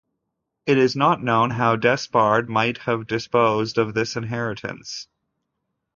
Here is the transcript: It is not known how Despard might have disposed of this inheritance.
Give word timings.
It 0.65 0.79
is 0.79 0.95
not 0.95 1.21
known 1.21 1.51
how 1.51 1.75
Despard 1.75 2.49
might 2.49 2.79
have 2.79 3.05
disposed 3.05 3.77
of 3.77 3.93
this 3.93 4.15
inheritance. 4.15 5.07